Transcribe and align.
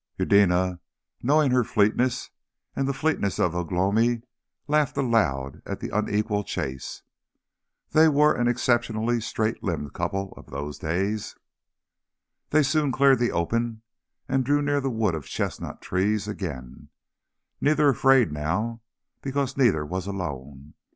Eudena, 0.17 0.79
knowing 1.21 1.51
her 1.51 1.63
fleetness 1.63 2.31
and 2.75 2.87
the 2.87 2.91
fleetness 2.91 3.37
of 3.37 3.55
Ugh 3.55 3.71
lomi, 3.71 4.23
laughed 4.67 4.97
aloud 4.97 5.61
at 5.63 5.79
the 5.79 5.95
unequal 5.95 6.43
chase. 6.43 7.03
They 7.91 8.07
were 8.07 8.33
an 8.33 8.47
exceptionally 8.47 9.21
straight 9.21 9.61
limbed 9.63 9.93
couple 9.93 10.33
for 10.33 10.49
those 10.49 10.79
days. 10.79 11.35
They 12.49 12.63
soon 12.63 12.91
cleared 12.91 13.19
the 13.19 13.31
open, 13.31 13.83
and 14.27 14.43
drew 14.43 14.63
near 14.63 14.81
the 14.81 14.89
wood 14.89 15.13
of 15.13 15.25
chestnut 15.27 15.83
trees 15.83 16.27
again 16.27 16.89
neither 17.61 17.87
afraid 17.87 18.31
now 18.31 18.81
because 19.21 19.55
neither 19.55 19.85
was 19.85 20.07
alone. 20.07 20.73